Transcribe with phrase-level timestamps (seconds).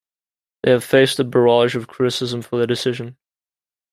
[0.63, 3.17] They have faced a barrage of criticism for their decision.